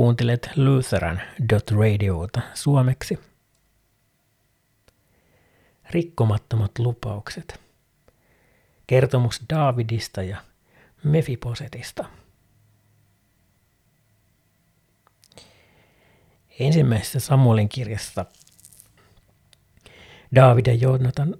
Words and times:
Kuuntelet 0.00 0.50
Lutheran.radiota 0.56 2.40
suomeksi. 2.54 3.18
Rikkomattomat 5.90 6.78
lupaukset. 6.78 7.60
Kertomus 8.86 9.42
Daavidista 9.50 10.22
ja 10.22 10.36
Mefiposetista. 11.04 12.04
Ensimmäisessä 16.58 17.20
Samuelin 17.20 17.68
kirjassa 17.68 18.24
Daavid 20.34 20.66
ja 20.66 20.74
Joonatan 20.74 21.34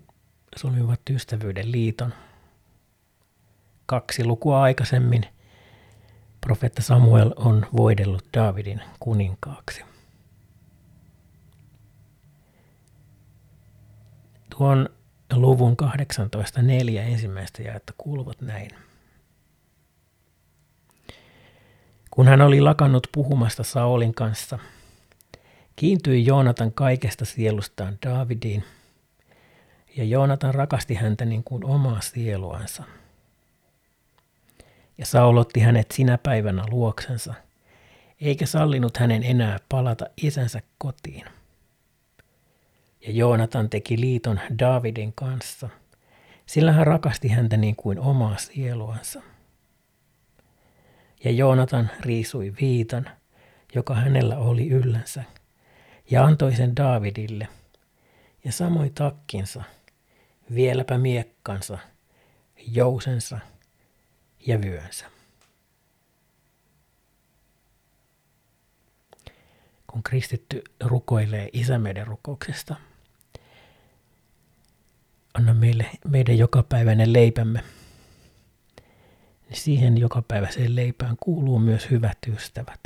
solmivat 0.57 1.01
ystävyyden 1.11 1.73
liiton. 1.73 2.15
Kaksi 3.87 4.25
lukua 4.25 4.63
aikaisemmin– 4.63 5.27
profeetta 6.41 6.83
Samuel 6.83 7.33
on 7.37 7.67
voidellut 7.77 8.25
Daavidin 8.37 8.81
kuninkaaksi. 9.01 9.85
Tuon 14.59 14.89
luvun 15.33 15.77
18.4 15.83 16.99
ensimmäistä 16.99 17.63
jaetta 17.63 17.93
kuuluvat 17.99 18.41
näin. 18.41 18.71
Kun 22.11 22.29
hän 22.29 22.41
oli 22.41 22.61
lakannut 22.61 23.07
puhumasta 23.13 23.63
Saulin 23.63 24.15
kanssa, 24.15 24.59
kiintyi 25.77 26.27
Joonatan 26.27 26.73
kaikesta 26.73 27.25
sielustaan 27.25 27.99
Daavidiin, 28.07 28.65
ja 29.97 30.05
Joonatan 30.05 30.55
rakasti 30.55 30.95
häntä 30.95 31.25
niin 31.25 31.45
kuin 31.45 31.65
omaa 31.65 32.01
sieluansa– 32.01 32.85
ja 35.01 35.07
Saul 35.07 35.37
otti 35.37 35.61
hänet 35.61 35.91
sinä 35.91 36.19
päivänä 36.19 36.65
luoksensa, 36.71 37.35
eikä 38.21 38.47
sallinut 38.47 38.97
hänen 38.97 39.23
enää 39.25 39.59
palata 39.69 40.07
isänsä 40.23 40.61
kotiin. 40.79 41.25
Ja 43.01 43.13
Joonatan 43.13 43.71
teki 43.71 44.01
liiton 44.01 44.41
Davidin 44.59 45.13
kanssa, 45.13 45.69
sillä 46.47 46.73
hän 46.73 46.87
rakasti 46.87 47.29
häntä 47.29 47.57
niin 47.57 47.77
kuin 47.77 48.01
omaa 48.01 48.37
sieluansa. 48.37 49.23
Ja 51.25 51.31
Joonatan 51.31 51.91
riisui 52.01 52.55
viitan, 52.61 53.11
joka 53.75 53.95
hänellä 53.95 54.39
oli 54.39 54.69
yllänsä, 54.69 55.25
ja 56.11 56.25
antoi 56.25 56.57
sen 56.57 56.77
Davidille, 56.77 57.49
ja 58.45 58.53
samoin 58.53 58.95
takkinsa, 58.95 59.63
vieläpä 60.55 60.99
miekkansa, 60.99 61.79
jousensa 62.67 63.39
ja 64.47 64.61
vyönsä. 64.61 65.11
Kun 69.87 70.03
kristitty 70.03 70.63
rukoilee 70.81 71.49
isämeiden 71.53 72.07
rukouksesta, 72.07 72.77
anna 75.35 75.55
meille 75.55 75.91
meidän 76.09 76.39
jokapäiväinen 76.39 77.13
leipämme, 77.13 77.65
niin 79.49 79.61
siihen 79.61 79.99
jokapäiväiseen 79.99 80.77
leipään 80.77 81.17
kuuluu 81.21 81.59
myös 81.59 81.91
hyvät 81.91 82.19
ystävät. 82.29 82.81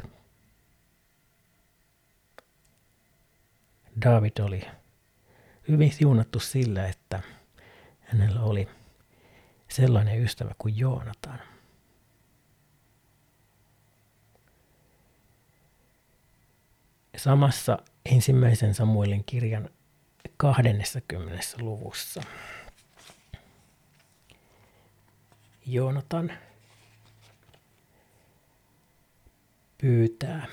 David 4.04 4.38
oli 4.40 4.62
hyvin 5.68 5.92
siunattu 5.92 6.40
sillä, 6.40 6.88
että 6.88 7.22
hänellä 8.00 8.42
oli 8.42 8.68
sellainen 9.74 10.22
ystävä 10.22 10.54
kuin 10.58 10.78
Joonatan. 10.78 11.40
Samassa 17.16 17.78
ensimmäisen 18.04 18.74
Samuelin 18.74 19.24
kirjan 19.24 19.70
20. 20.36 21.40
luvussa 21.60 22.22
Joonatan 25.66 26.32
pyytää, 29.78 30.46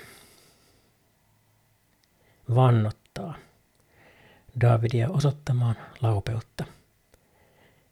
vannottaa 2.56 3.36
Davidia 4.62 5.10
osoittamaan 5.10 5.76
laupeutta– 6.02 6.66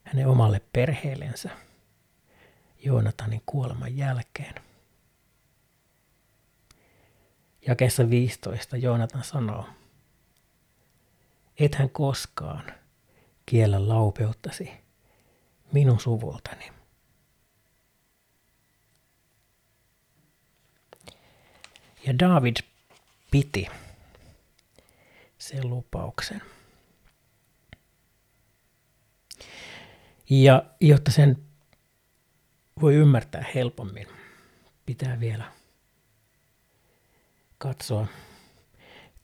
hänen 0.09 0.28
omalle 0.28 0.62
perheellensä 0.74 1.50
Joonatanin 2.86 3.42
kuoleman 3.46 3.97
jälkeen. 3.97 4.56
Jakessa 7.68 8.09
15 8.09 8.78
Joonatan 8.78 9.24
sanoo, 9.24 9.66
et 11.59 11.75
hän 11.75 11.90
koskaan 11.90 12.74
kiellä 13.46 13.88
laupeuttasi 13.88 14.72
minun 15.72 16.00
suvultani. 16.00 16.72
Ja 22.06 22.19
David 22.19 22.56
piti 23.31 23.68
sen 25.38 25.69
lupauksen. 25.69 26.42
Ja 30.29 30.63
jotta 30.81 31.12
sen 31.12 31.38
voi 32.81 32.95
ymmärtää 32.95 33.45
helpommin, 33.56 34.07
pitää 34.85 35.19
vielä 35.19 35.51
katsoa 37.57 38.07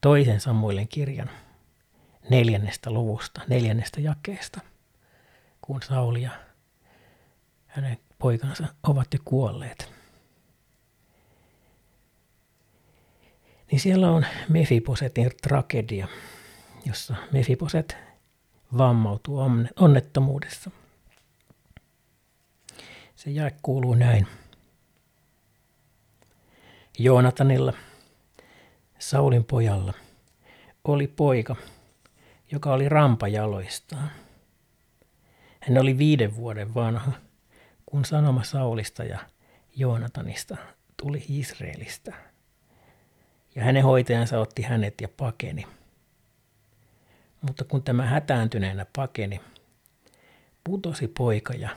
toisen 0.01 0.41
Samuelin 0.41 0.87
kirjan 0.87 1.29
neljännestä 2.29 2.91
luvusta, 2.91 3.41
neljännestä 3.47 4.01
jakeesta, 4.01 4.61
kun 5.61 5.81
Sauli 5.81 6.21
ja 6.21 6.31
hänen 7.67 7.97
poikansa 8.19 8.67
ovat 8.83 9.13
jo 9.13 9.19
kuolleet. 9.25 9.91
Niin 13.71 13.79
siellä 13.79 14.11
on 14.11 14.25
Mefiposetin 14.49 15.31
tragedia, 15.41 16.07
jossa 16.85 17.15
Mefiposet 17.31 17.97
vammautuu 18.77 19.39
onnettomuudessa– 19.75 20.71
se 23.15 23.31
jae 23.31 23.55
kuuluu 23.61 23.95
näin. 23.95 24.27
Joonatanilla, 26.99 27.73
Saulin 28.99 29.43
pojalla, 29.43 29.93
oli 30.83 31.07
poika, 31.07 31.55
joka 32.51 32.73
oli 32.73 32.89
rampajaloistaan. 32.89 34.11
Hän 35.59 35.77
oli 35.77 35.97
viiden 35.97 36.35
vuoden 36.35 36.73
vanha, 36.73 37.11
kun 37.85 38.05
sanoma 38.05 38.43
Saulista 38.43 39.03
ja 39.03 39.19
Joonatanista 39.75 40.57
tuli 40.97 41.25
Israelista. 41.29 42.11
Ja 43.55 43.63
hänen 43.63 43.83
hoitajansa 43.83 44.39
otti 44.39 44.61
hänet 44.61 45.01
ja 45.01 45.07
pakeni. 45.17 45.67
Mutta 47.41 47.63
kun 47.63 47.83
tämä 47.83 48.05
hätääntyneenä 48.05 48.85
pakeni, 48.95 49.41
putosi 50.63 51.07
poika 51.07 51.53
ja 51.53 51.69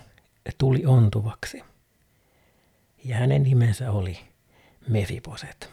tuli 0.58 0.86
ontuvaksi. 0.86 1.62
Ja 3.04 3.16
hänen 3.16 3.42
nimensä 3.42 3.92
oli 3.92 4.18
Mefiposet. 4.88 5.70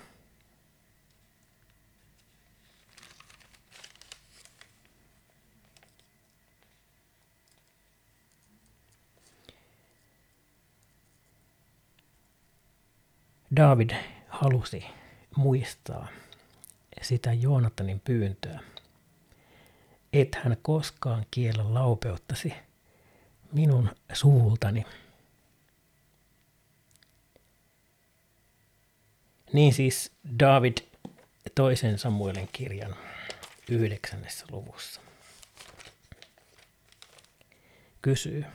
David 13.55 13.89
halusi 14.27 14.85
muistaa 15.35 16.07
sitä 17.01 17.33
Joonatanin 17.33 17.99
pyyntöä, 17.99 18.59
et 20.13 20.35
hän 20.35 20.57
koskaan 20.61 21.25
kiellä 21.31 21.73
laupeuttasi– 21.73 22.53
minun 23.55 23.89
suvultani. 24.13 24.85
Niin 29.53 29.73
siis 29.73 30.11
David 30.39 30.77
toisen 31.55 31.99
Samuelin 31.99 32.49
kirjan 32.51 32.95
yhdeksännessä 33.69 34.45
luvussa 34.51 35.01
kysyy. 38.01 38.45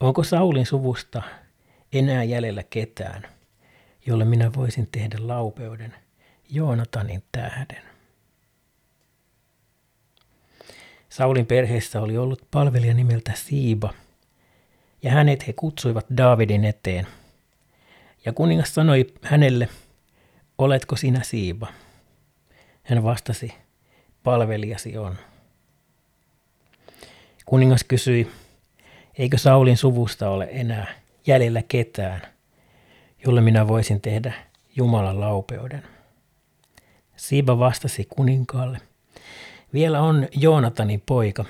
Onko 0.00 0.24
Saulin 0.24 0.66
suvusta 0.66 1.22
enää 1.92 2.24
jäljellä 2.24 2.62
ketään, 2.62 3.22
jolle 4.06 4.24
minä 4.24 4.52
voisin 4.56 4.88
tehdä 4.92 5.16
laupeuden 5.20 5.94
Joonatanin 6.50 7.22
tähden? 7.32 7.89
Saulin 11.10 11.46
perheessä 11.46 12.00
oli 12.00 12.18
ollut 12.18 12.46
palvelija 12.50 12.94
nimeltä 12.94 13.32
Siiba, 13.34 13.94
ja 15.02 15.10
hänet 15.10 15.46
he 15.46 15.52
kutsuivat 15.52 16.06
Daavidin 16.16 16.64
eteen. 16.64 17.06
Ja 18.24 18.32
kuningas 18.32 18.74
sanoi 18.74 19.06
hänelle, 19.22 19.68
oletko 20.58 20.96
sinä 20.96 21.22
Siiba? 21.22 21.66
Hän 22.82 23.02
vastasi, 23.02 23.54
palvelijasi 24.22 24.98
on. 24.98 25.16
Kuningas 27.46 27.84
kysyi, 27.84 28.30
eikö 29.18 29.38
Saulin 29.38 29.76
suvusta 29.76 30.30
ole 30.30 30.48
enää 30.50 30.86
jäljellä 31.26 31.62
ketään, 31.68 32.22
jolle 33.26 33.40
minä 33.40 33.68
voisin 33.68 34.00
tehdä 34.00 34.32
Jumalan 34.76 35.20
laupeuden. 35.20 35.82
Siiba 37.16 37.58
vastasi 37.58 38.04
kuninkaalle, 38.04 38.78
vielä 39.72 40.00
on 40.00 40.28
Joonatanin 40.32 41.02
poika, 41.06 41.44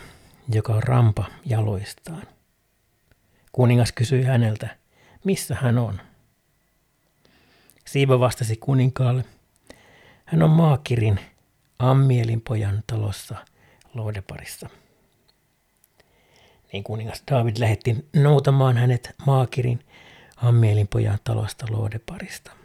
joka 0.52 0.72
on 0.74 0.82
rampa 0.82 1.24
jaloistaan. 1.46 2.22
Kuningas 3.52 3.92
kysyi 3.92 4.22
häneltä, 4.24 4.76
missä 5.24 5.54
hän 5.54 5.78
on. 5.78 6.00
Siiba 7.86 8.20
vastasi 8.20 8.56
kuninkaalle, 8.56 9.24
hän 10.24 10.42
on 10.42 10.50
Maakirin 10.50 11.20
Ammielin 11.78 12.40
pojan 12.40 12.82
talossa 12.86 13.36
Loodeparissa. 13.94 14.68
Niin 16.72 16.84
kuningas 16.84 17.22
David 17.30 17.56
lähetti 17.58 18.04
noutamaan 18.16 18.76
hänet 18.76 19.14
Maakirin 19.26 19.84
Ammielin 20.36 20.88
pojan 20.88 21.18
talosta 21.24 21.66
Loodeparista. 21.70 22.59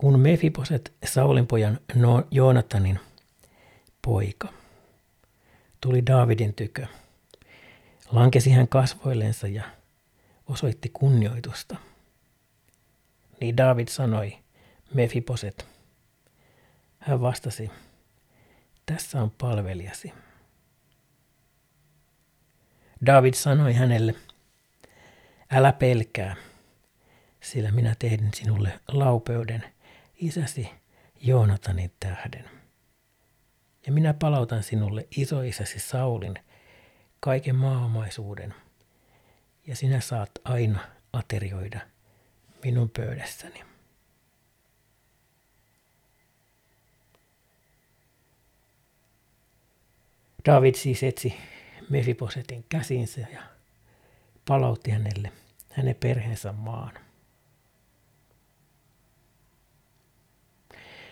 Kun 0.00 0.20
Mefiposet 0.20 0.92
Saulin 1.04 1.46
pojan 1.46 1.80
no- 1.94 2.26
Joonatanin 2.30 3.00
poika 4.02 4.48
tuli 5.80 6.06
Davidin 6.06 6.54
tykö, 6.54 6.86
lankesi 8.10 8.50
hän 8.50 8.68
kasvoillensa 8.68 9.48
ja 9.48 9.64
osoitti 10.46 10.88
kunnioitusta. 10.88 11.76
Niin 13.40 13.56
David 13.56 13.88
sanoi, 13.88 14.38
Mefiposet. 14.94 15.66
Hän 16.98 17.20
vastasi, 17.20 17.70
tässä 18.86 19.22
on 19.22 19.30
palvelijasi. 19.30 20.12
David 23.06 23.34
sanoi 23.34 23.72
hänelle, 23.72 24.14
älä 25.50 25.72
pelkää, 25.72 26.36
sillä 27.40 27.70
minä 27.70 27.94
tein 27.98 28.30
sinulle 28.34 28.80
laupeuden 28.88 29.64
isäsi 30.20 30.70
Joonatanin 31.20 31.92
tähden. 32.00 32.50
Ja 33.86 33.92
minä 33.92 34.14
palautan 34.14 34.62
sinulle 34.62 35.08
isoisäsi 35.16 35.78
Saulin 35.78 36.34
kaiken 37.20 37.56
maaomaisuuden, 37.56 38.54
ja 39.66 39.76
sinä 39.76 40.00
saat 40.00 40.30
aina 40.44 40.80
aterioida 41.12 41.80
minun 42.64 42.90
pöydässäni. 42.90 43.64
David 50.46 50.74
siis 50.74 51.02
etsi 51.02 51.36
Mefiposetin 51.90 52.64
käsinsä 52.68 53.20
ja 53.20 53.42
palautti 54.48 54.90
hänelle 54.90 55.32
hänen 55.72 55.96
perheensä 55.96 56.52
maan. 56.52 57.09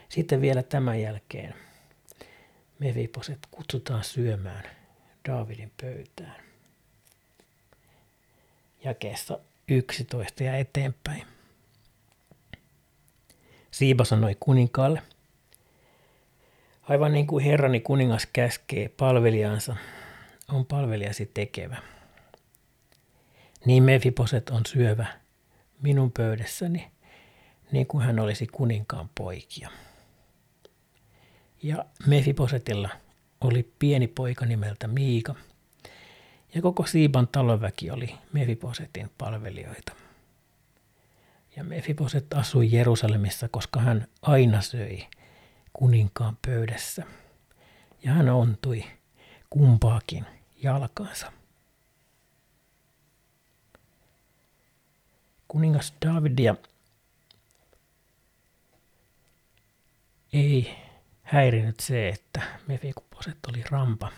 Sitten 0.08 0.40
vielä 0.40 0.62
tämän 0.62 1.00
jälkeen 1.00 1.54
Mefiposet 2.78 3.38
kutsutaan 3.50 4.04
syömään 4.04 4.64
Davidin 5.28 5.72
pöytään. 5.80 6.42
Jakeessa 8.84 9.38
11 9.68 10.42
ja 10.42 10.56
eteenpäin. 10.56 11.22
Siiba 13.70 14.04
sanoi 14.04 14.36
kuninkaalle– 14.40 15.02
Aivan 16.88 17.12
niin 17.12 17.26
kuin 17.26 17.44
herrani 17.44 17.80
kuningas 17.80 18.26
käskee 18.32 18.88
palvelijansa, 18.88 19.76
on 20.52 20.66
palvelijasi 20.66 21.30
tekevä. 21.34 21.76
Niin 23.64 23.82
Mefiposet 23.82 24.50
on 24.50 24.62
syövä 24.66 25.06
minun 25.82 26.12
pöydässäni, 26.12 26.90
niin 27.72 27.86
kuin 27.86 28.04
hän 28.04 28.18
olisi 28.18 28.46
kuninkaan 28.46 29.10
poikia. 29.14 29.70
Ja 31.62 31.84
Mefiposetilla 32.06 32.88
oli 33.40 33.72
pieni 33.78 34.08
poika 34.08 34.46
nimeltä 34.46 34.86
Miika, 34.88 35.34
ja 36.54 36.62
koko 36.62 36.86
Siiban 36.86 37.28
talonväki 37.28 37.90
oli 37.90 38.14
Mefiposetin 38.32 39.10
palvelijoita. 39.18 39.92
Ja 41.56 41.64
Mefiposet 41.64 42.34
asui 42.34 42.72
Jerusalemissa, 42.72 43.48
koska 43.48 43.80
hän 43.80 44.06
aina 44.22 44.60
söi 44.60 45.06
kuninkaan 45.72 46.38
pöydässä, 46.46 47.04
ja 48.04 48.12
hän 48.12 48.28
ontui 48.28 48.84
kumpaakin 49.50 50.26
jalkansa. 50.62 51.32
Kuningas 55.48 55.94
Davidia 56.06 56.54
ei 60.32 60.87
häirinyt 61.28 61.80
se, 61.80 62.08
että 62.08 62.42
Mefikuposet 62.66 63.38
oli 63.48 63.64
rampa. 63.70 64.12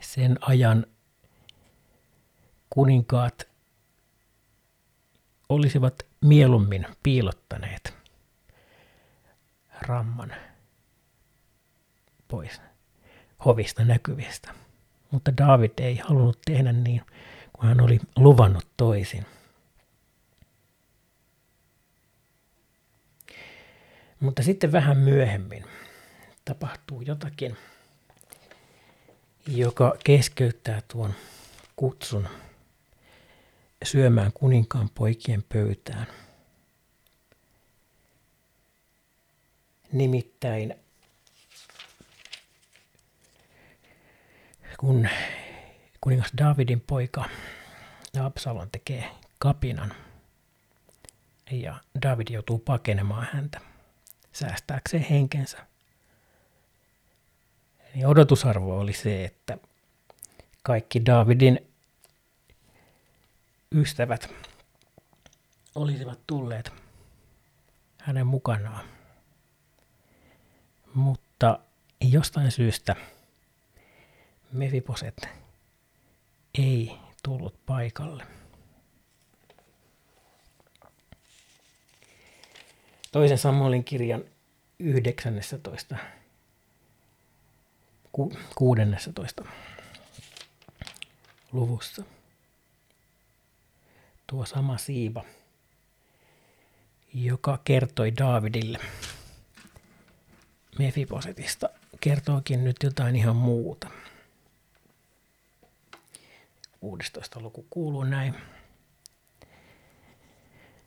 Sen 0.00 0.38
ajan 0.40 0.86
kuninkaat 2.70 3.48
olisivat 5.48 6.02
mieluummin 6.20 6.86
piilottaneet 7.02 7.94
ramman 9.80 10.34
pois 12.28 12.60
hovista 13.44 13.84
näkyvistä. 13.84 14.54
Mutta 15.10 15.36
David 15.36 15.72
ei 15.78 15.96
halunnut 15.96 16.38
tehdä 16.46 16.72
niin, 16.72 17.02
kun 17.52 17.68
hän 17.68 17.80
oli 17.80 18.00
luvannut 18.16 18.66
toisin. 18.76 19.26
Mutta 24.20 24.42
sitten 24.42 24.72
vähän 24.72 24.98
myöhemmin 24.98 25.64
tapahtuu 26.44 27.00
jotakin, 27.00 27.56
joka 29.46 29.96
keskeyttää 30.04 30.82
tuon 30.88 31.14
kutsun 31.76 32.28
syömään 33.84 34.32
kuninkaan 34.32 34.90
poikien 34.94 35.44
pöytään– 35.48 36.06
Nimittäin 39.92 40.74
kun 44.80 45.08
kuningas 46.00 46.32
Davidin 46.38 46.80
poika 46.80 47.24
Absalon 48.20 48.68
tekee 48.72 49.10
kapinan 49.38 49.94
ja 51.50 51.80
David 52.02 52.26
joutuu 52.30 52.58
pakenemaan 52.58 53.28
häntä 53.32 53.60
säästääkseen 54.32 55.02
henkensä, 55.02 55.66
niin 57.94 58.06
odotusarvo 58.06 58.78
oli 58.78 58.92
se, 58.92 59.24
että 59.24 59.58
kaikki 60.62 61.06
Davidin 61.06 61.60
ystävät 63.74 64.30
olisivat 65.74 66.18
tulleet 66.26 66.72
hänen 67.98 68.26
mukanaan 68.26 69.00
mutta 70.94 71.58
jostain 72.00 72.52
syystä 72.52 72.96
Mefiposet 74.52 75.28
ei 76.58 76.96
tullut 77.22 77.66
paikalle. 77.66 78.26
Toisen 83.10 83.38
Samuelin 83.38 83.84
kirjan 83.84 84.24
19. 84.78 85.96
Ku, 88.12 88.32
16. 88.54 89.44
luvussa. 91.52 92.04
Tuo 94.26 94.46
sama 94.46 94.78
siiva, 94.78 95.24
joka 97.14 97.58
kertoi 97.64 98.16
Daavidille– 98.16 98.78
Mefiposetista 100.78 101.68
kertookin 102.00 102.64
nyt 102.64 102.76
jotain 102.82 103.16
ihan 103.16 103.36
muuta. 103.36 103.90
16. 106.80 107.40
luku 107.40 107.66
kuuluu 107.70 108.04
näin. 108.04 108.34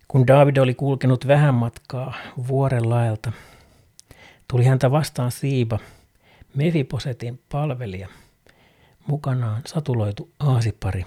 Kun 0.07 0.27
David 0.27 0.57
oli 0.57 0.73
kulkenut 0.73 1.27
vähän 1.27 1.53
matkaa 1.55 2.13
vuoren 2.47 2.89
laelta, 2.89 3.31
tuli 4.47 4.65
häntä 4.65 4.91
vastaan 4.91 5.31
Siiba, 5.31 5.79
Mefiposetin 6.55 7.41
palvelija, 7.51 8.07
mukanaan 9.07 9.61
satuloitu 9.65 10.31
aasipari. 10.39 11.05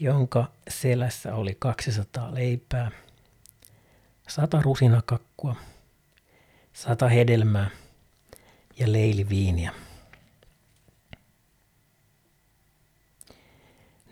jonka 0.00 0.50
selässä 0.68 1.34
oli 1.34 1.56
200 1.58 2.34
leipää, 2.34 2.90
sata 4.28 4.62
rusinakakkua, 4.62 5.56
sata 6.72 7.08
hedelmää 7.08 7.70
ja 8.78 8.92
leili 8.92 9.28
viiniä. 9.28 9.72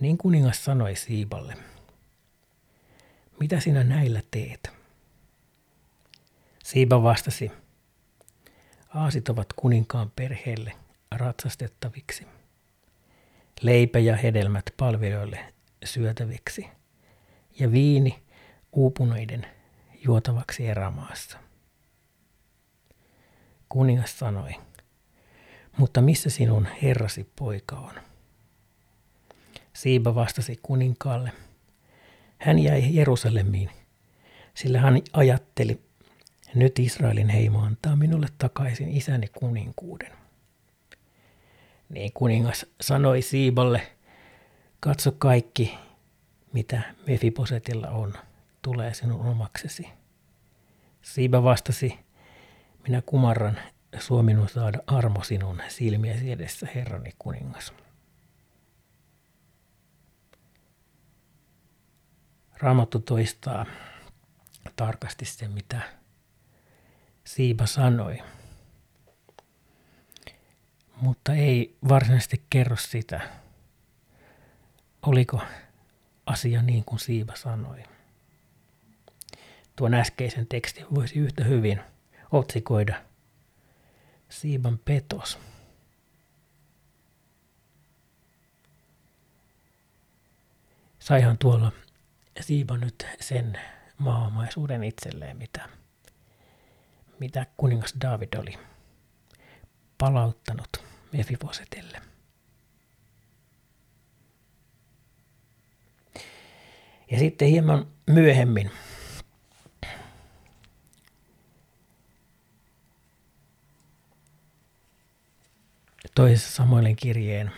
Niin 0.01 0.19
kuningas 0.19 0.65
sanoi 0.65 0.97
Siiballe, 0.97 1.55
mitä 3.41 3.61
sinä 3.61 3.85
näillä 3.85 4.23
teet? 4.31 4.71
Siiba 6.65 7.03
vastasi, 7.03 7.51
aasit 8.95 9.29
ovat 9.29 9.53
kuninkaan 9.57 10.11
perheelle 10.17 10.73
ratsastettaviksi, 11.15 12.27
leipä 13.61 13.99
ja 13.99 14.17
hedelmät 14.17 14.65
palvelijoille 14.77 15.55
syötäviksi 15.85 16.67
ja 17.61 17.73
viini 17.73 18.23
uupuneiden 18.73 19.47
juotavaksi 20.05 20.67
erämaassa. 20.67 21.39
Kuningas 23.69 24.19
sanoi, 24.19 24.53
mutta 25.77 26.03
missä 26.03 26.31
sinun 26.31 26.69
herrasi 26.83 27.31
poika 27.37 27.77
on? 27.77 27.95
Siiba 29.73 30.15
vastasi 30.15 30.59
kuninkaalle. 30.63 31.33
Hän 32.45 32.59
jäi 32.59 32.95
Jerusalemiin, 32.95 33.71
sillä 34.55 34.81
hän 34.81 35.03
ajatteli, 35.13 35.81
nyt 36.55 36.79
Israelin 36.79 37.29
heimo 37.29 37.61
antaa 37.63 37.97
minulle 37.97 38.27
takaisin 38.39 38.97
isäni 38.97 39.29
kuninkuuden. 39.29 40.13
Niin 41.89 42.13
kuningas 42.13 42.67
sanoi 42.81 43.23
Siiballe, 43.23 43.83
katso 44.81 45.13
kaikki, 45.13 45.75
mitä 46.53 46.81
Mefiposetilla 47.07 47.89
on, 47.89 48.15
tulee 48.63 48.95
sinun 48.95 49.21
omaksesi. 49.21 49.89
Siiba 51.03 51.43
vastasi, 51.43 51.99
minä 52.87 53.03
kumarran 53.07 53.59
suominun 53.99 54.49
saada 54.49 54.79
armo 54.87 55.23
sinun 55.23 55.63
silmiesi 55.69 56.33
edessä, 56.33 56.69
herrani 56.75 57.11
kuningas. 57.19 57.73
Raamattu 62.59 62.99
toistaa 62.99 63.67
tarkasti 64.77 65.25
se, 65.25 65.49
mitä 65.49 65.81
Siiba 67.25 67.67
sanoi. 67.67 68.19
Mutta 70.97 71.35
ei 71.35 71.77
varsinaisesti 71.89 72.45
kerro 72.51 72.77
sitä, 72.77 73.21
oliko 75.03 75.43
asia 76.27 76.63
niin 76.63 76.85
kuin 76.85 76.99
Siiba 76.99 77.37
sanoi. 77.37 77.83
Tuon 79.77 79.95
äskeisen 79.95 80.47
tekstin 80.47 80.87
voisi 80.95 81.19
yhtä 81.19 81.45
hyvin 81.45 81.81
otsikoida 82.33 83.03
Siiban 84.29 84.79
petos. 84.79 85.39
Saihan 90.99 91.39
tuolla 91.39 91.73
Siiba 92.41 92.77
nyt 92.77 93.07
sen 93.21 93.59
maaomaisuuden 93.99 94.85
itselleen, 94.85 95.37
mitä, 95.37 95.69
mitä 97.19 97.47
kuningas 97.57 97.95
David 98.01 98.35
oli 98.39 98.59
palauttanut 99.99 100.85
Mefibosetelle. 101.13 102.01
Ja 107.11 107.19
sitten 107.19 107.49
hieman 107.49 107.87
myöhemmin 108.07 108.71
toisessa 116.15 116.51
Samuelin 116.51 116.97
kirjeen 116.97 117.51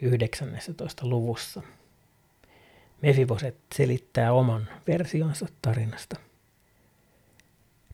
19. 0.00 1.06
luvussa– 1.06 1.62
Mefiboset 3.02 3.56
selittää 3.74 4.32
oman 4.32 4.68
versionsa 4.86 5.46
tarinasta 5.62 6.16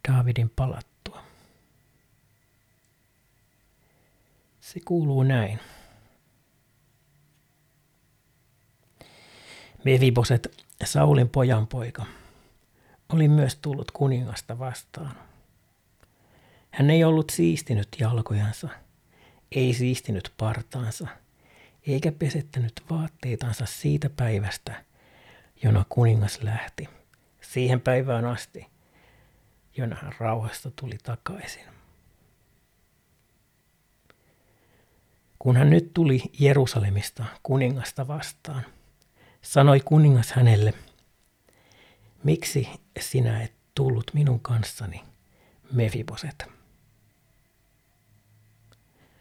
Daavidin 0.08 0.50
palattua. 0.56 1.22
Se 4.60 4.80
kuuluu 4.84 5.22
näin. 5.22 5.60
Mefiboset, 9.84 10.64
Saulin 10.84 11.28
pojanpoika, 11.28 12.06
oli 13.08 13.28
myös 13.28 13.56
tullut 13.56 13.90
kuningasta 13.90 14.58
vastaan. 14.58 15.16
Hän 16.70 16.90
ei 16.90 17.04
ollut 17.04 17.30
siistinyt 17.30 17.88
jalkojansa, 18.00 18.68
ei 19.52 19.74
siistinyt 19.74 20.32
partaansa, 20.36 21.06
eikä 21.86 22.12
pesettänyt 22.12 22.72
vaatteitansa 22.90 23.66
siitä 23.66 24.10
päivästä, 24.10 24.84
jona 25.62 25.84
kuningas 25.88 26.42
lähti, 26.42 26.88
siihen 27.40 27.80
päivään 27.80 28.24
asti, 28.24 28.66
jona 29.76 29.96
hän 30.02 30.12
rauhasta 30.18 30.70
tuli 30.70 30.98
takaisin. 31.02 31.64
Kun 35.38 35.56
hän 35.56 35.70
nyt 35.70 35.94
tuli 35.94 36.22
Jerusalemista 36.38 37.24
kuningasta 37.42 38.08
vastaan, 38.08 38.64
sanoi 39.42 39.80
kuningas 39.80 40.32
hänelle, 40.32 40.74
miksi 42.24 42.68
sinä 43.00 43.42
et 43.42 43.52
tullut 43.74 44.10
minun 44.14 44.40
kanssani, 44.40 45.04
Mefiboset? 45.72 46.44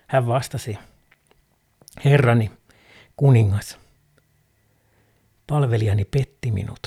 Hän 0.07 0.27
vastasi, 0.27 0.77
Herrani, 2.05 2.51
kuningas, 3.15 3.80
palvelijani 5.51 6.05
petti 6.05 6.51
minut. 6.51 6.79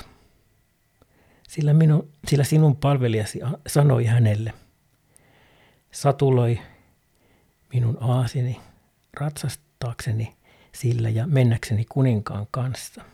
Sillä, 1.49 1.73
minu, 1.73 2.09
sillä 2.29 2.45
sinun 2.45 2.77
palvelijasi 2.77 3.41
sanoi 3.67 4.05
hänelle, 4.05 4.53
satuloi 5.91 6.61
minun 7.73 7.99
aasini 8.01 8.61
ratsastaakseni 9.21 10.37
sillä 10.73 11.09
ja 11.09 11.27
mennäkseni 11.27 11.85
kuninkaan 11.89 12.47
kanssa, 12.51 13.05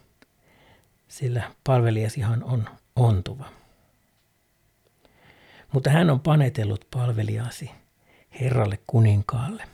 sillä 1.09 1.53
palvelijasihan 1.65 2.45
on 2.45 2.69
ontuva. 2.97 3.49
Mutta 5.73 5.91
hän 5.91 6.11
on 6.11 6.21
panetellut 6.21 6.87
palvelijasi 6.91 7.71
Herralle 8.41 8.79
kuninkaalle. 8.87 9.65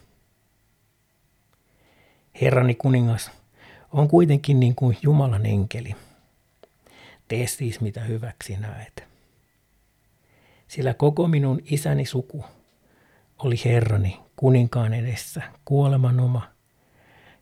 Herrani 2.41 2.75
kuningas, 2.75 3.31
on 3.97 4.09
kuitenkin 4.09 4.61
niin 4.61 4.75
kuin 4.75 4.99
Jumalan 5.03 5.47
enkeli. 5.47 5.97
Tee 7.29 7.47
siis 7.47 7.81
mitä 7.81 8.01
hyväksi 8.01 8.57
näet. 8.57 9.05
Sillä 10.69 10.95
koko 10.95 11.29
minun 11.29 11.61
isäni 11.65 12.07
suku 12.07 12.45
oli 13.39 13.57
Herrani 13.65 14.21
kuninkaan 14.37 14.95
edessä 14.95 15.43
kuolemanoma, 15.65 16.43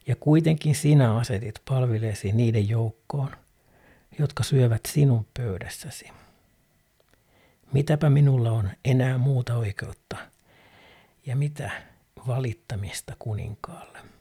ja 0.06 0.16
kuitenkin 0.16 0.74
sinä 0.74 1.16
asetit 1.16 1.54
palvileesi 1.68 2.32
niiden 2.32 2.68
joukkoon, 2.68 3.30
jotka 4.18 4.42
syövät 4.42 4.80
sinun 4.88 5.26
pöydässäsi. 5.36 6.10
Mitäpä 7.72 8.10
minulla 8.10 8.50
on 8.50 8.70
enää 8.84 9.18
muuta 9.18 9.56
oikeutta, 9.56 10.16
ja 11.26 11.36
mitä 11.36 11.70
valittamista 12.26 13.16
kuninkaalle. 13.18 14.13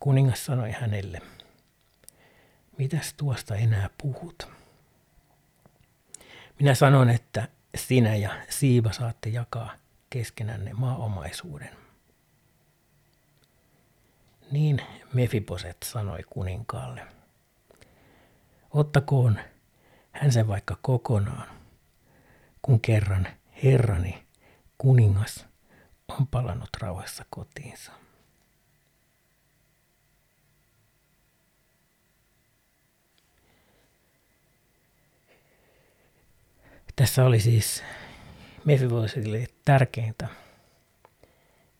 Kuningas 0.00 0.46
sanoi 0.46 0.72
hänelle, 0.72 1.22
mitäs 2.78 3.14
tuosta 3.14 3.56
enää 3.56 3.90
puhut? 4.02 4.48
Minä 6.60 6.74
sanon, 6.74 7.10
että 7.10 7.48
sinä 7.76 8.14
ja 8.16 8.30
Siiva 8.48 8.92
saatte 8.92 9.28
jakaa 9.28 9.72
keskenänne 10.10 10.72
maaomaisuuden. 10.72 11.76
Niin 14.50 14.82
Mefiposet 15.12 15.76
sanoi 15.84 16.22
kuninkaalle. 16.30 17.06
Ottakoon 18.70 19.38
hän 20.12 20.32
sen 20.32 20.48
vaikka 20.48 20.78
kokonaan, 20.82 21.48
kun 22.62 22.80
kerran 22.80 23.26
herrani 23.64 24.26
kuningas 24.78 25.46
on 26.08 26.26
palannut 26.26 26.70
rauhassa 26.80 27.24
kotiinsa. 27.30 27.92
Tässä 36.98 37.24
oli 37.24 37.40
siis 37.40 37.82
Mephiboshethille 38.64 39.46
tärkeintä, 39.64 40.28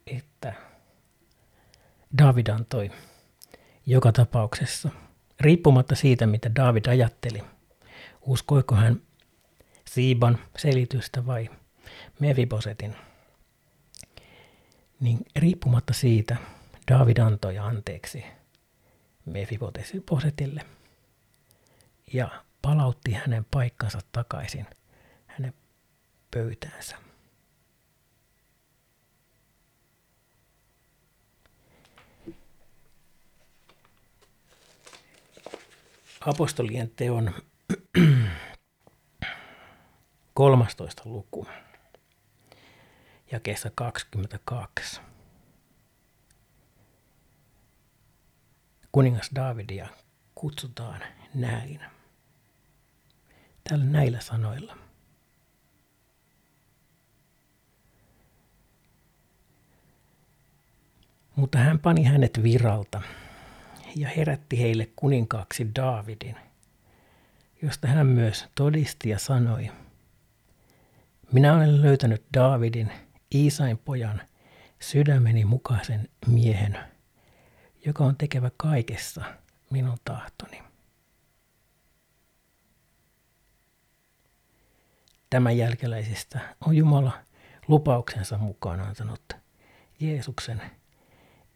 että 0.07 0.55
David 2.19 2.47
antoi 2.47 2.91
joka 3.87 4.13
tapauksessa, 4.13 4.91
riippumatta 5.41 5.95
siitä, 5.95 6.27
mitä 6.27 6.51
David 6.55 6.87
ajatteli, 6.87 7.45
uskoiko 8.21 8.75
hän 8.75 9.03
Siiban 9.91 10.39
selitystä 10.59 11.27
vai 11.27 11.51
Mefibosetin, 12.21 12.97
niin 15.01 15.19
riippumatta 15.37 15.93
siitä 15.93 16.37
David 16.91 17.19
antoi 17.19 17.59
anteeksi 17.59 18.25
Mefibosetille 19.25 20.61
ja 22.13 22.45
palautti 22.63 23.13
hänen 23.13 23.47
paikkansa 23.51 23.99
takaisin 24.13 24.67
pöytäänsä. 26.31 26.97
Apostolien 36.21 36.91
teon 36.97 37.35
13. 40.35 41.03
luku, 41.05 41.47
jakeessa 43.33 43.71
22. 43.75 45.01
Kuningas 48.93 49.31
Davidia 49.35 49.89
kutsutaan 50.35 51.01
näin. 51.35 51.81
Tällä 53.69 53.85
näillä 53.85 54.21
sanoilla. 54.21 54.88
Mutta 61.39 61.59
hän 61.59 61.79
pani 61.79 62.05
hänet 62.05 62.43
viralta 62.43 63.03
ja 63.97 64.09
herätti 64.09 64.61
heille 64.61 64.89
kuninkaaksi 64.97 65.75
Daavidin, 65.77 66.37
josta 67.63 67.89
hän 67.89 68.07
myös 68.07 68.47
todisti 68.55 69.09
ja 69.09 69.19
sanoi, 69.19 69.71
minä 71.33 71.55
olen 71.55 71.83
löytänyt 71.83 72.23
Daavidin, 72.35 72.93
Iisain 73.35 73.79
pojan, 73.79 74.23
sydämeni 74.81 75.45
mukaisen 75.45 76.09
miehen, 76.27 76.79
joka 77.87 78.05
on 78.05 78.17
tekevä 78.17 78.51
kaikessa 78.57 79.25
minun 79.71 79.99
tahtoni. 80.05 80.63
Tämän 85.31 85.57
jälkeläisistä 85.57 86.41
on 86.67 86.77
Jumala 86.77 87.13
lupauksensa 87.69 88.39
mukaan 88.39 88.81
antanut 88.81 89.37
Jeesuksen 90.01 90.63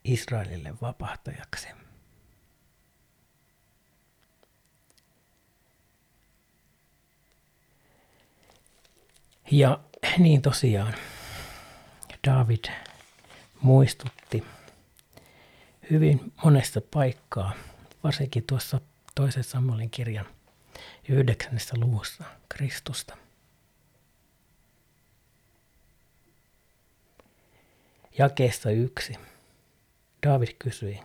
Israelille 0.03 0.73
vapahtajaksi. 0.81 1.67
Ja 9.51 9.79
niin 10.17 10.41
tosiaan 10.41 10.93
David 12.27 12.65
muistutti 13.61 14.43
hyvin 15.91 16.33
monesta 16.43 16.81
paikkaa, 16.93 17.53
varsinkin 18.03 18.43
tuossa 18.43 18.81
toisen 19.15 19.43
Samuelin 19.43 19.89
kirjan 19.89 20.25
yhdeksännessä 21.09 21.75
luvussa 21.79 22.23
Kristusta. 22.49 23.17
Jakeessa 28.17 28.69
yksi 28.69 29.13
David 30.23 30.55
kysyi, 30.59 30.99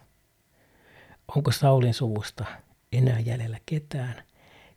onko 1.37 1.53
Saulin 1.53 1.95
suvusta 1.95 2.45
enää 2.93 3.21
jäljellä 3.21 3.59
ketään, 3.67 4.23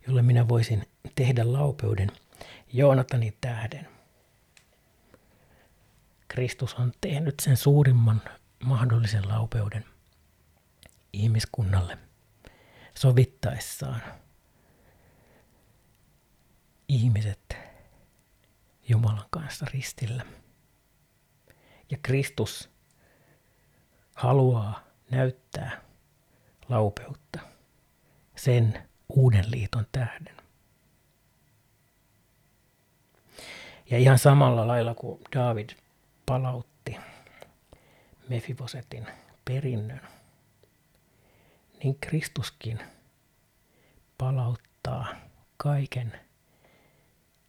jolle 0.06 0.22
minä 0.22 0.48
voisin 0.48 0.86
tehdä 1.14 1.52
laupeuden 1.52 2.10
Joonatanin 2.72 3.36
tähden. 3.40 3.88
Kristus 6.28 6.74
on 6.74 6.92
tehnyt 7.00 7.40
sen 7.40 7.56
suurimman 7.56 8.22
mahdollisen 8.64 9.28
laupeuden 9.28 9.84
ihmiskunnalle 11.12 11.98
sovittaessaan 12.94 14.02
ihmiset 16.88 17.56
Jumalan 18.88 19.26
kanssa 19.30 19.66
ristillä. 19.74 20.26
Ja 21.90 21.98
Kristus 22.02 22.71
haluaa 24.22 24.80
näyttää 25.10 25.80
laupeutta 26.68 27.40
sen 28.36 28.88
uuden 29.08 29.50
liiton 29.50 29.86
tähden. 29.92 30.36
Ja 33.90 33.98
ihan 33.98 34.18
samalla 34.18 34.66
lailla 34.66 34.94
kuin 34.94 35.22
David 35.34 35.70
palautti 36.26 36.96
Mefibosetin 38.28 39.06
perinnön, 39.44 40.00
niin 41.82 41.98
Kristuskin 42.00 42.80
palauttaa 44.18 45.06
kaiken 45.56 46.20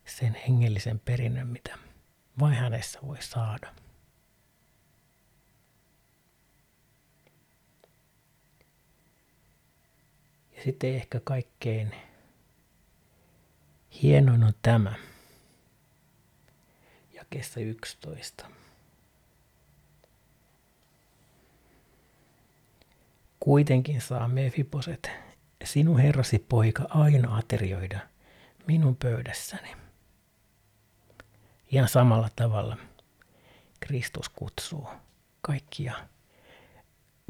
sen 0.06 0.38
hengellisen 0.48 1.00
perinnön, 1.00 1.48
mitä 1.48 1.78
vain 2.40 2.56
hänessä 2.56 3.00
voi 3.08 3.22
saada. 3.22 3.83
Sitten 10.63 10.95
ehkä 10.95 11.19
kaikkein 11.23 11.95
hienoin 14.02 14.43
on 14.43 14.54
tämä– 14.62 14.93
jakeessa 17.34 17.60
11. 17.60 18.45
Kuitenkin 23.39 24.02
saa 24.02 24.28
Mefiposet, 24.28 25.12
sinun 25.63 25.99
herrasi 25.99 26.45
poika, 26.49 26.86
aina 26.89 27.38
aterioida 27.38 27.99
minun 28.67 28.95
pöydässäni. 28.95 29.76
Ihan 31.71 31.89
samalla 31.89 32.30
tavalla 32.36 32.78
Kristus 33.80 34.30
kutsuu 34.30 34.88
kaikkia 35.41 35.93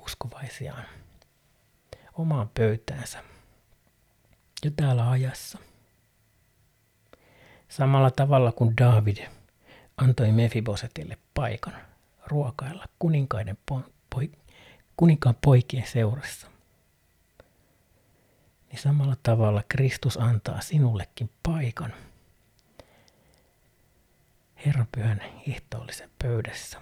uskovaisiaan 0.01 0.85
omaan 2.13 2.49
pöytäänsä 2.49 3.23
jo 4.65 4.71
täällä 4.75 5.09
ajassa. 5.09 5.59
Samalla 7.69 8.11
tavalla 8.11 8.51
kuin 8.51 8.77
David 8.77 9.17
antoi 9.97 10.31
Mefibosetille 10.31 11.17
paikan 11.33 11.73
ruokailla 12.27 12.85
kuninkaiden 12.99 13.57
po- 13.71 13.91
poi- 14.15 14.37
kuninkaan 14.97 15.35
poikien 15.41 15.87
seurassa. 15.87 16.47
Niin 18.69 18.79
samalla 18.79 19.15
tavalla 19.23 19.63
Kristus 19.69 20.17
antaa 20.17 20.61
sinullekin 20.61 21.29
paikan 21.43 21.93
Herran 24.65 24.87
pyhän 24.91 25.21
ehtoollisen 25.47 26.09
pöydässä. 26.21 26.81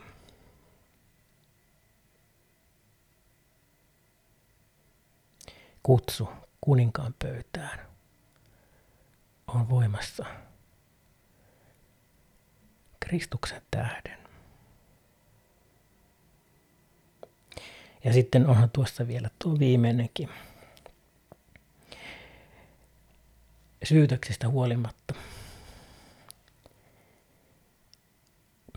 Kutsu 5.84 6.30
kuninkaan 6.62 7.16
pöytään 7.20 7.80
on 9.48 9.70
voimassa 9.70 10.26
Kristuksen 13.00 13.62
tähden. 13.72 14.18
Ja 18.04 18.14
sitten 18.14 18.48
onhan 18.48 18.70
tuossa 18.70 19.08
vielä 19.08 19.30
tuo 19.40 19.60
viimeinenkin. 19.60 20.30
Syytöksistä 23.84 24.50
huolimatta. 24.50 25.14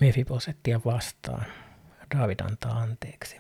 Mefibosettia 0.00 0.80
vastaan. 0.84 1.46
David 2.18 2.40
antaa 2.40 2.72
anteeksi. 2.78 3.36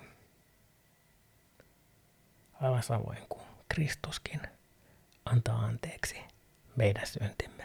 Aivan 2.60 2.82
samoin 2.82 3.18
kuin 3.28 3.43
Kristuskin 3.74 4.40
antaa 5.24 5.58
anteeksi 5.58 6.16
meidän 6.76 7.06
syntimme. 7.06 7.64